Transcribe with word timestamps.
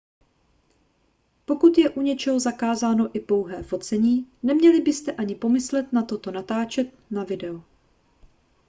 pokud 1.45 1.77
je 1.77 1.89
u 1.89 2.01
něčeho 2.01 2.39
zakázáno 2.39 3.09
i 3.17 3.19
pouhé 3.19 3.63
focení 3.63 4.27
neměli 4.43 4.81
byste 4.81 5.11
ani 5.11 5.35
pomyslet 5.35 5.93
na 5.93 6.03
to 6.03 6.31
natáčet 6.31 6.91
to 6.91 6.97
na 7.15 7.23
video 7.23 7.63